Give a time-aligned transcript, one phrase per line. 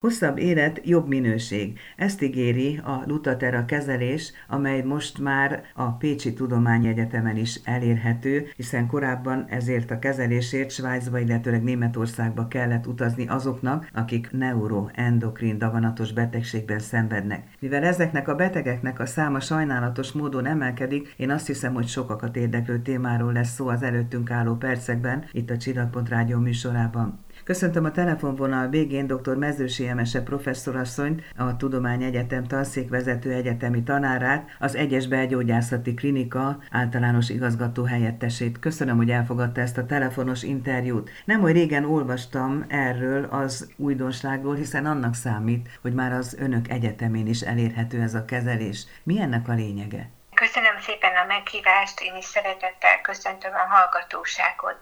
[0.00, 1.78] Hosszabb élet, jobb minőség.
[1.96, 9.44] Ezt ígéri a Lutatera kezelés, amely most már a Pécsi Tudományegyetemen is elérhető, hiszen korábban
[9.48, 17.42] ezért a kezelésért Svájcba, illetőleg Németországba kellett utazni azoknak, akik neuroendokrin daganatos betegségben szenvednek.
[17.58, 22.82] Mivel ezeknek a betegeknek a száma sajnálatos módon emelkedik, én azt hiszem, hogy sokakat érdeklő
[22.82, 27.18] témáról lesz szó az előttünk álló percekben, itt a Csillagpont Rádió műsorában.
[27.50, 29.36] Köszöntöm a telefonvonal végén dr.
[29.36, 38.58] Mezősi Emese professzorasszonyt, a Tudományegyetem tanszékvezető egyetemi tanárát, az Egyes Belgyógyászati Klinika általános igazgató helyettesét.
[38.58, 41.10] Köszönöm, hogy elfogadta ezt a telefonos interjút.
[41.24, 47.26] Nem hogy régen olvastam erről az újdonságról, hiszen annak számít, hogy már az önök egyetemén
[47.26, 48.86] is elérhető ez a kezelés.
[49.02, 50.10] Mi ennek a lényege?
[50.34, 54.76] Köszönöm szépen a meghívást, én is szeretettel köszöntöm a hallgatóságot.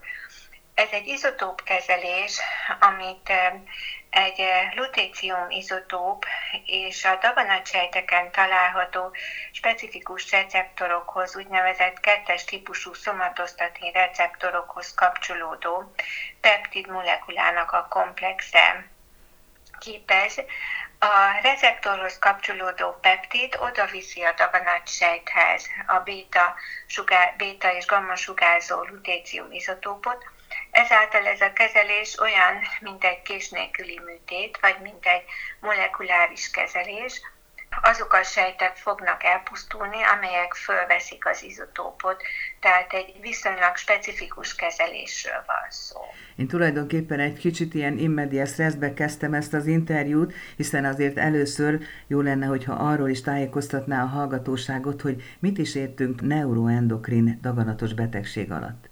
[0.79, 2.41] Ez egy izotóp kezelés,
[2.81, 3.33] amit
[4.11, 4.43] egy
[4.75, 6.27] lutécium izotóp
[6.65, 9.17] és a daganatsejteken található
[9.53, 15.93] specifikus receptorokhoz, úgynevezett kettes típusú szomatosztatin receptorokhoz kapcsolódó
[16.41, 18.87] peptid molekulának a komplexe
[19.79, 20.41] képez.
[20.99, 26.55] A receptorhoz kapcsolódó peptid oda viszi a daganatsejthez a béta,
[26.87, 30.25] sugár, béta és gamma sugárzó lutécium izotópot,
[30.85, 35.25] Ezáltal ez a kezelés olyan, mint egy kés nélküli műtét, vagy mint egy
[35.61, 37.21] molekuláris kezelés,
[37.83, 42.23] azok a sejtek fognak elpusztulni, amelyek fölveszik az izotópot,
[42.61, 46.01] tehát egy viszonylag specifikus kezelésről van szó.
[46.37, 52.21] Én tulajdonképpen egy kicsit ilyen immediate stressbe kezdtem ezt az interjút, hiszen azért először jó
[52.21, 58.88] lenne, hogyha arról is tájékoztatná a hallgatóságot, hogy mit is értünk neuroendokrin daganatos betegség alatt.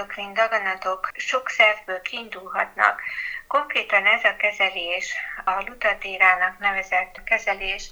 [0.00, 3.00] A neuroendokrin daganatok sok szervből kiindulhatnak.
[3.46, 7.90] Konkrétan ez a kezelés, a lutatérának nevezett kezelés,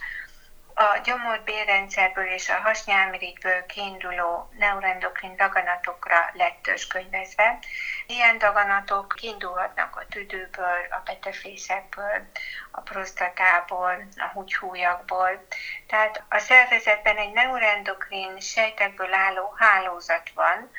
[0.74, 7.58] a gyomor-bélrendszerből és a hasnyálmirigyből kiinduló neuroendokrin daganatokra lett törzskönyvezve.
[8.06, 12.30] Ilyen daganatok kiindulhatnak a tüdőből, a petefészekből,
[12.70, 15.46] a prostatából, a húgyhújakból.
[15.86, 20.70] Tehát a szervezetben egy neuroendokrin sejtekből álló hálózat van,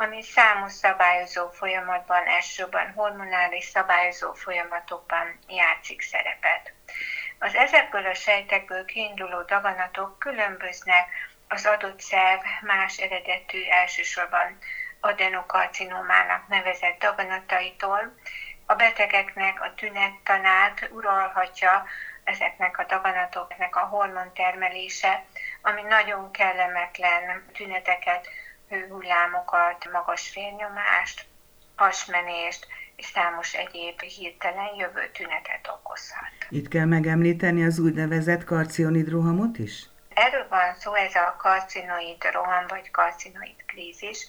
[0.00, 6.72] ami számos szabályozó folyamatban, elsősorban hormonális szabályozó folyamatokban játszik szerepet.
[7.38, 11.08] Az ezekből a sejtekből kiinduló daganatok különböznek
[11.48, 14.58] az adott szerv más eredetű, elsősorban
[15.00, 18.14] adenokarcinómának nevezett daganataitól.
[18.66, 21.86] A betegeknek a tünettanát uralhatja
[22.24, 25.24] ezeknek a daganatoknak a hormontermelése,
[25.62, 28.28] ami nagyon kellemetlen tüneteket
[28.68, 31.26] hőhullámokat, magas félnyomást,
[31.76, 36.30] hasmenést és számos egyéb hirtelen jövő tünetet okozhat.
[36.48, 39.86] Itt kell megemlíteni az úgynevezett karcionid rohamot is?
[40.14, 44.26] Erről van szó, ez a karcinoid roham vagy karcinoid krízis,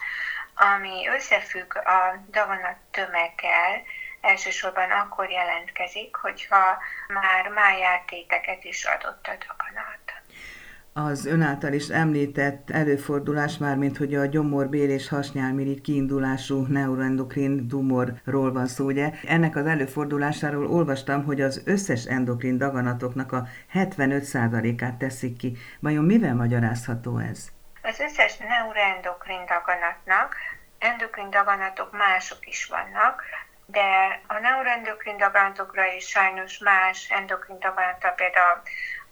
[0.55, 3.81] ami összefügg a daganat tömeggel,
[4.21, 10.08] elsősorban akkor jelentkezik, hogyha már májártéteket is adott a daganat
[10.93, 17.67] az ön által is említett előfordulás, már mint hogy a gyomorbél és hasnyálmirigy kiindulású neuroendokrin
[17.67, 19.11] tumorról van szó, ugye?
[19.27, 25.57] Ennek az előfordulásáról olvastam, hogy az összes endokrin daganatoknak a 75%-át teszik ki.
[25.79, 27.47] Vajon mivel magyarázható ez?
[27.81, 30.35] Az összes neuroendokrin daganatnak,
[30.79, 33.23] endokrin daganatok mások is vannak,
[33.65, 38.61] de a neuroendokrin daganatokra is sajnos más endokrin daganata, például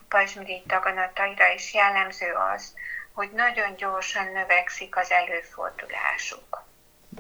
[0.10, 2.74] pajzsmirigy daganataira is jellemző az,
[3.14, 6.64] hogy nagyon gyorsan növekszik az előfordulásuk.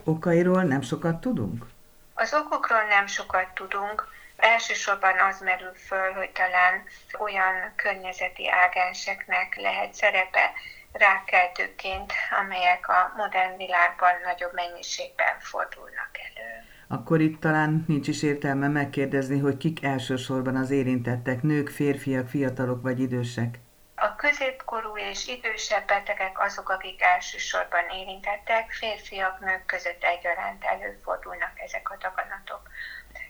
[0.03, 1.65] Okairól nem sokat tudunk?
[2.13, 4.07] Az okokról nem sokat tudunk.
[4.37, 6.83] Elsősorban az merül föl, hogy talán
[7.19, 10.51] olyan környezeti ágenseknek lehet szerepe
[10.91, 18.67] rákeltőként, amelyek a modern világban nagyobb mennyiségben fordulnak elő akkor itt talán nincs is értelme
[18.67, 23.59] megkérdezni, hogy kik elsősorban az érintettek, nők, férfiak, fiatalok vagy idősek.
[23.95, 31.89] A középkorú és idősebb betegek azok, akik elsősorban érintettek, férfiak, nők között egyaránt előfordulnak ezek
[31.89, 32.61] a daganatok.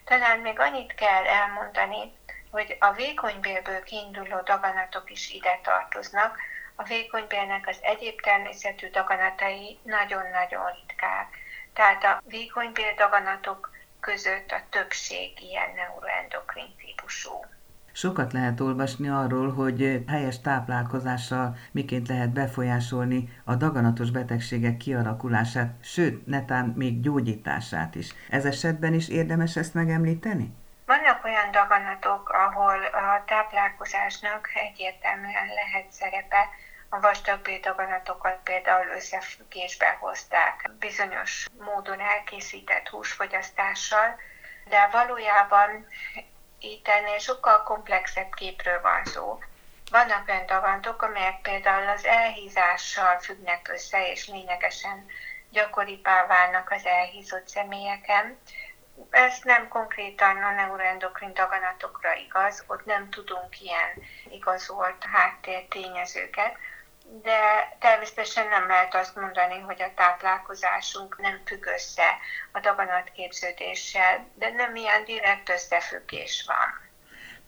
[0.06, 2.14] Talán még annyit kell elmondani,
[2.52, 6.38] hogy a vékonybélből kiinduló daganatok is ide tartoznak.
[6.76, 11.28] A vékonybélnek az egyéb természetű daganatai nagyon-nagyon ritkák
[11.78, 17.46] tehát a vékony példaganatok között a többség ilyen neuroendokrin típusú.
[17.92, 26.26] Sokat lehet olvasni arról, hogy helyes táplálkozással miként lehet befolyásolni a daganatos betegségek kialakulását, sőt,
[26.26, 28.14] netán még gyógyítását is.
[28.30, 30.54] Ez esetben is érdemes ezt megemlíteni?
[30.86, 36.50] Vannak olyan daganatok, ahol a táplálkozásnak egyértelműen lehet szerepe,
[36.90, 44.20] a vastagbéldaganatokat például összefüggésbe hozták bizonyos módon elkészített húsfogyasztással,
[44.66, 45.88] de valójában
[46.60, 49.40] itt ennél sokkal komplexebb képről van szó.
[49.92, 55.06] Vannak olyan dagantok, amelyek például az elhízással függnek össze, és lényegesen
[55.50, 58.40] gyakoripá válnak az elhízott személyeken.
[59.10, 63.94] Ez nem konkrétan a neuroendokrin daganatokra igaz, ott nem tudunk ilyen
[64.30, 66.58] igazolt háttértényezőket,
[67.24, 67.40] de
[67.80, 72.18] természetesen nem lehet azt mondani, hogy a táplálkozásunk nem függ össze
[72.52, 76.86] a daganatképződéssel, de nem ilyen direkt összefüggés van.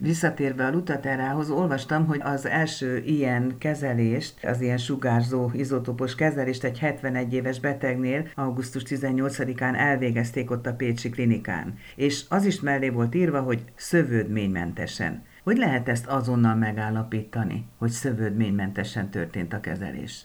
[0.01, 6.79] Visszatérve a lutaterához, olvastam, hogy az első ilyen kezelést, az ilyen sugárzó izotopos kezelést egy
[6.79, 11.79] 71 éves betegnél augusztus 18-án elvégezték ott a Pécsi klinikán.
[11.95, 15.25] És az is mellé volt írva, hogy szövődménymentesen.
[15.43, 20.21] Hogy lehet ezt azonnal megállapítani, hogy szövődménymentesen történt a kezelés?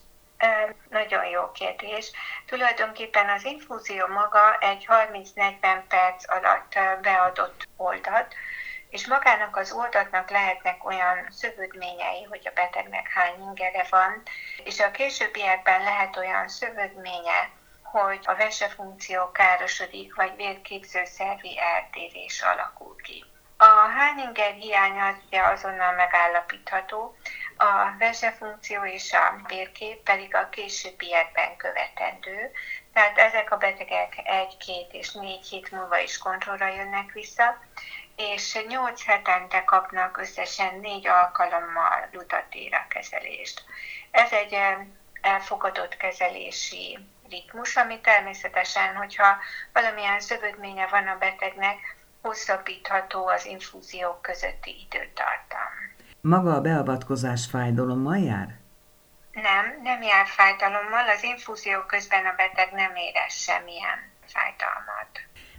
[0.91, 2.11] Nagyon jó kérdés.
[2.47, 8.35] Tulajdonképpen az infúzió maga egy 30-40 perc alatt beadott oldat,
[8.89, 14.23] és magának az oldatnak lehetnek olyan szövődményei, hogy a betegnek hány ingere van,
[14.65, 17.51] és a későbbiekben lehet olyan szövődménye,
[17.83, 23.25] hogy a vesefunkció károsodik, vagy vérképzőszervi eltérés alakul ki.
[23.65, 27.17] A Háninger hiány az ugye azonnal megállapítható,
[27.57, 32.53] a vesefunkció és a vérkép pedig a későbbiekben követendő,
[32.93, 37.63] tehát ezek a betegek egy-két és négy hét múlva is kontrollra jönnek vissza,
[38.17, 43.65] és 8 hetente kapnak összesen négy alkalommal lutatéra kezelést.
[44.11, 44.59] Ez egy
[45.21, 49.37] elfogadott kezelési ritmus, ami természetesen, hogyha
[49.73, 51.94] valamilyen szövődménye van a betegnek,
[52.25, 55.73] hosszabbítható az infúziók közötti időtartam.
[56.21, 58.49] Maga a beavatkozás fájdalommal jár?
[59.33, 65.11] Nem, nem jár fájdalommal, az infúzió közben a beteg nem érez semmilyen fájdalmat.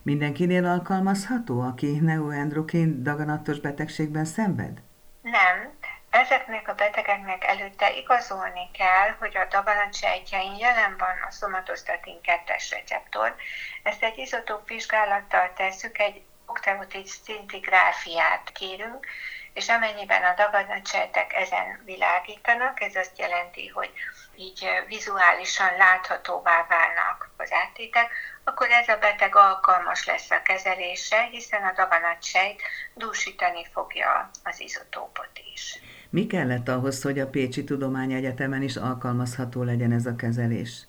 [0.02, 4.82] Mindenkinél alkalmazható, aki neuroendrokin daganatos betegségben szenved?
[5.22, 5.74] Nem.
[6.10, 13.36] Ezeknek a betegeknek előtte igazolni kell, hogy a daganatsejtjein jelen van a szomatostatin 2-es receptor.
[13.84, 16.24] Ezt egy izotóp vizsgálattal tesszük, egy
[16.66, 19.06] oktavatid szintigráfiát kérünk,
[19.54, 23.92] és amennyiben a daganatsejtek ezen világítanak, ez azt jelenti, hogy
[24.36, 28.10] így vizuálisan láthatóvá válnak az áttétek,
[28.44, 32.62] akkor ez a beteg alkalmas lesz a kezelésre, hiszen a daganatsejt
[32.94, 35.80] dúsítani fogja az izotópot is.
[36.10, 40.88] Mi kellett ahhoz, hogy a Pécsi Tudományegyetemen is alkalmazható legyen ez a kezelés?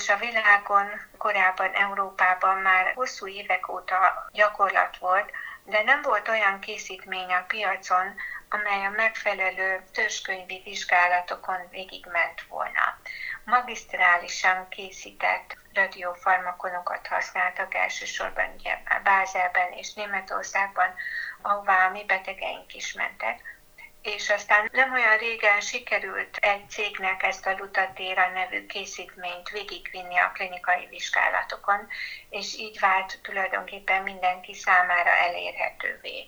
[0.00, 5.30] Kezelés a világon, korábban Európában már hosszú évek óta gyakorlat volt,
[5.64, 8.14] de nem volt olyan készítmény a piacon,
[8.48, 12.98] amely a megfelelő törzskönyvi vizsgálatokon végigment volna.
[13.44, 20.94] Magisztrálisan készített radiofarmakonokat használtak elsősorban ugye Bázelben és Németországban,
[21.42, 23.59] ahová a mi betegeink is mentek.
[24.02, 30.32] És aztán nem olyan régen sikerült egy cégnek ezt a Lutatéra nevű készítményt végigvinni a
[30.34, 31.88] klinikai vizsgálatokon,
[32.30, 36.26] és így vált tulajdonképpen mindenki számára elérhetővé.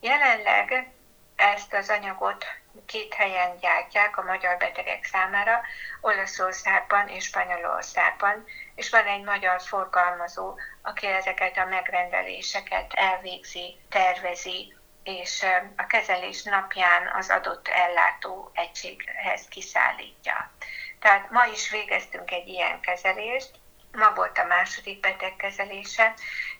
[0.00, 0.90] Jelenleg
[1.36, 2.44] ezt az anyagot
[2.86, 5.60] két helyen gyártják a magyar betegek számára,
[6.00, 14.77] Olaszországban és Spanyolországban, és van egy magyar forgalmazó, aki ezeket a megrendeléseket elvégzi, tervezi,
[15.08, 15.44] és
[15.76, 20.50] a kezelés napján az adott ellátó egységhez kiszállítja.
[21.00, 23.50] Tehát ma is végeztünk egy ilyen kezelést,
[23.92, 26.14] ma volt a második beteg kezelése,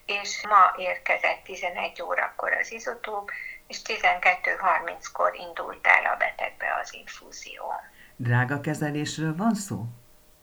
[0.07, 3.31] és ma érkezett 11 órakor az izotóp,
[3.67, 7.73] és 12.30-kor indult el a betegbe az infúzió.
[8.17, 9.85] Drága kezelésről van szó?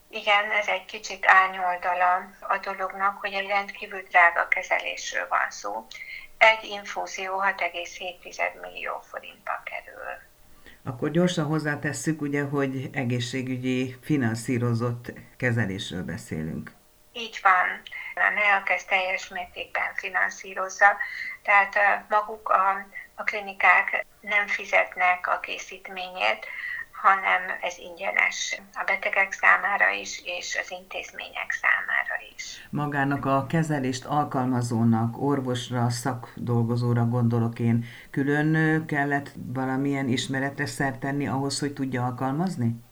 [0.10, 5.86] Igen, ez egy kicsit árnyoldala a dolognak, hogy egy rendkívül drága kezelésről van szó.
[6.46, 10.18] Egy infúzió 6,7 millió forintba kerül.
[10.84, 16.72] Akkor gyorsan hozzátesszük, ugye, hogy egészségügyi finanszírozott kezelésről beszélünk.
[17.14, 17.82] Így van.
[18.16, 20.98] A NEAK ezt teljes mértékben finanszírozza,
[21.44, 22.86] tehát maguk a
[23.16, 26.46] a klinikák nem fizetnek a készítményért,
[26.92, 31.75] hanem ez ingyenes a betegek számára is, és az intézmények számára
[32.36, 32.68] is.
[32.70, 41.60] Magának a kezelést alkalmazónak, orvosra, szakdolgozóra gondolok én, külön kellett valamilyen ismeretre szert tenni ahhoz,
[41.60, 42.84] hogy tudja alkalmazni?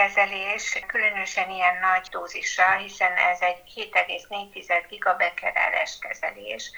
[0.00, 5.70] kezelés, különösen ilyen nagy dózisra, hiszen ez egy 7,4 gigabecquerel
[6.00, 6.70] kezelés,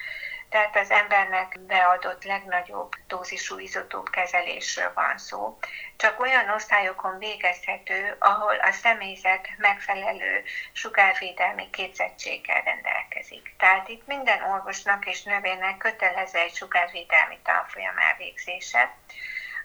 [0.52, 5.58] tehát az embernek beadott legnagyobb dózisú izotóp kezelésről van szó.
[5.96, 10.42] Csak olyan osztályokon végezhető, ahol a személyzet megfelelő
[10.72, 13.54] sugárvédelmi képzettséggel rendelkezik.
[13.58, 18.94] Tehát itt minden orvosnak és növénynek kötelező egy sugárvédelmi tanfolyam elvégzése,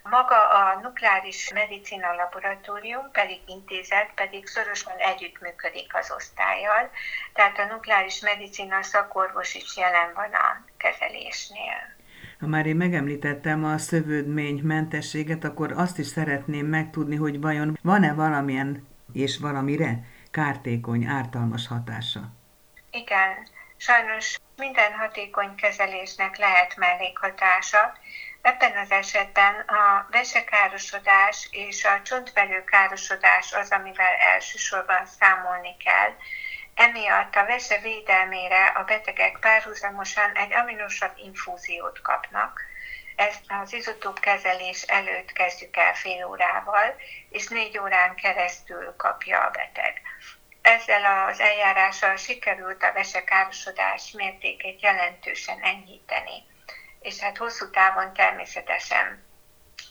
[0.10, 6.90] maga a nukleáris medicina laboratórium pedig intézet, pedig szorosan együttműködik az osztályjal,
[7.34, 11.96] tehát a nukleáris medicina szakorvos is jelen van a kezelésnél.
[12.40, 18.14] Ha már én megemlítettem a szövődmény mentességet, akkor azt is szeretném megtudni, hogy vajon van-e
[18.14, 20.00] valamilyen és valamire
[20.32, 22.20] kártékony, ártalmas hatása?
[22.92, 23.48] Igen,
[23.78, 27.94] sajnos minden hatékony kezelésnek lehet mellékhatása,
[28.48, 36.16] Ebben az esetben a vesekárosodás és a csontvelő károsodás az, amivel elsősorban számolni kell.
[36.76, 42.62] Emiatt a vese védelmére a betegek párhuzamosan egy aminosav infúziót kapnak.
[43.16, 46.96] Ezt az izotóp kezelés előtt kezdjük el fél órával,
[47.30, 50.02] és négy órán keresztül kapja a beteg.
[50.62, 56.56] Ezzel az eljárással sikerült a vesekárosodás mértékét jelentősen enyhíteni
[57.02, 59.26] és hát hosszú távon természetesen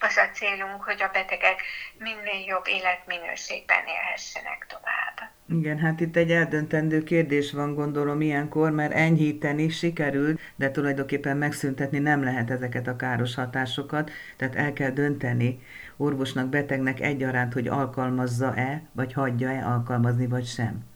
[0.00, 1.62] az a célunk, hogy a betegek
[1.98, 5.30] minél jobb életminőségben élhessenek tovább.
[5.48, 11.98] Igen, hát itt egy eldöntendő kérdés van, gondolom ilyenkor, mert enyhíteni sikerült, de tulajdonképpen megszüntetni
[11.98, 15.60] nem lehet ezeket a káros hatásokat, tehát el kell dönteni
[15.96, 20.95] orvosnak, betegnek egyaránt, hogy alkalmazza-e, vagy hagyja-e alkalmazni, vagy sem.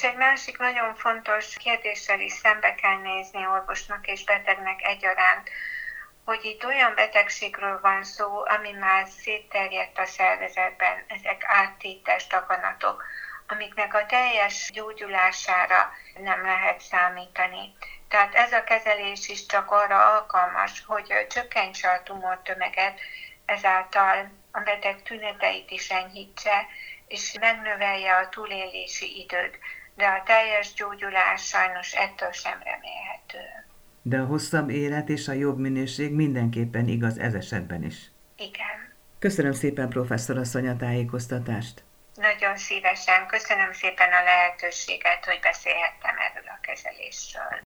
[0.00, 5.50] És egy másik nagyon fontos kérdéssel is szembe kell nézni orvosnak és betegnek egyaránt,
[6.24, 13.04] hogy itt olyan betegségről van szó, ami már szétterjedt a szervezetben, ezek áttétes daganatok,
[13.46, 17.76] amiknek a teljes gyógyulására nem lehet számítani.
[18.08, 23.00] Tehát ez a kezelés is csak arra alkalmas, hogy csökkentse a tumortömeget,
[23.46, 26.66] ezáltal a beteg tüneteit is enyhítse,
[27.06, 29.58] és megnövelje a túlélési időt,
[30.00, 33.44] de a teljes gyógyulás sajnos ettől sem remélhető.
[34.02, 37.96] De a hosszabb élet és a jobb minőség mindenképpen igaz ez esetben is.
[38.36, 38.76] Igen.
[39.18, 41.84] Köszönöm szépen, professzor asszony, a tájékoztatást.
[42.14, 43.26] Nagyon szívesen.
[43.26, 47.58] Köszönöm szépen a lehetőséget, hogy beszélhettem erről a kezelésről.